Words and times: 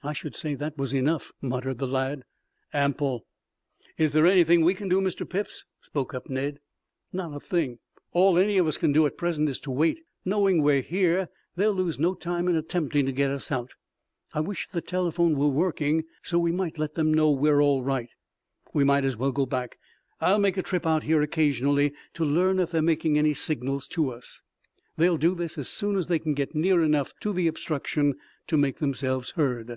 "I 0.00 0.12
should 0.12 0.36
say 0.36 0.54
that 0.54 0.78
was 0.78 0.94
enough," 0.94 1.32
muttered 1.40 1.78
the 1.78 1.86
lad. 1.86 2.22
"Ample." 2.72 3.26
"Is 3.96 4.12
there 4.12 4.28
anything 4.28 4.60
we 4.60 4.72
can 4.72 4.88
do, 4.88 5.00
Mr. 5.00 5.28
Phipps?" 5.28 5.64
spoke 5.80 6.14
up 6.14 6.30
Ned. 6.30 6.60
"Not 7.12 7.34
a 7.36 7.40
thing. 7.40 7.80
All 8.12 8.38
any 8.38 8.58
of 8.58 8.66
us 8.68 8.78
can 8.78 8.92
do 8.92 9.06
at 9.06 9.16
present 9.16 9.48
is 9.48 9.58
to 9.58 9.72
wait. 9.72 9.98
Knowing 10.24 10.62
we 10.62 10.74
are 10.74 10.80
here, 10.82 11.28
they 11.56 11.66
will 11.66 11.74
lose 11.74 11.98
no 11.98 12.14
time 12.14 12.46
in 12.46 12.54
attempting 12.54 13.06
to 13.06 13.12
get 13.12 13.32
us 13.32 13.50
out. 13.50 13.70
I 14.32 14.38
wish 14.38 14.68
the 14.70 14.80
telephone 14.80 15.36
were 15.36 15.48
working 15.48 16.04
so 16.22 16.38
we 16.38 16.52
might 16.52 16.78
let 16.78 16.94
them 16.94 17.12
know 17.12 17.32
we 17.32 17.50
are 17.50 17.60
all 17.60 17.82
right. 17.82 18.10
We 18.72 18.84
might 18.84 19.04
as 19.04 19.16
well 19.16 19.32
go 19.32 19.46
back. 19.46 19.78
I'll 20.20 20.38
make 20.38 20.56
a 20.56 20.62
trip 20.62 20.86
out 20.86 21.02
here 21.02 21.22
occasionally 21.22 21.92
to 22.14 22.24
learn 22.24 22.60
if 22.60 22.70
they 22.70 22.78
are 22.78 22.82
making 22.82 23.18
any 23.18 23.34
signals 23.34 23.88
to 23.88 24.10
us. 24.12 24.42
They 24.96 25.10
will 25.10 25.16
do 25.18 25.34
this 25.34 25.58
as 25.58 25.68
soon 25.68 25.96
as 25.96 26.06
they 26.06 26.20
can 26.20 26.34
get 26.34 26.54
near 26.54 26.82
enough 26.84 27.12
to 27.22 27.32
the 27.32 27.48
obstruction 27.48 28.14
to 28.46 28.56
make 28.56 28.78
themselves 28.78 29.30
heard." 29.30 29.76